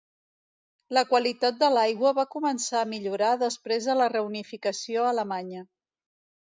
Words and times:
La 0.97 1.03
qualitat 1.11 1.59
de 1.59 1.69
l'aigua 1.75 2.13
va 2.21 2.25
començar 2.37 2.81
a 2.81 2.89
millorar 2.95 3.31
després 3.47 3.91
de 3.93 3.99
la 4.03 4.11
reunificació 4.19 5.07
alemanya. 5.15 5.65